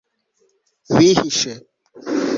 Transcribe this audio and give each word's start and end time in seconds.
bihishe 0.97 1.51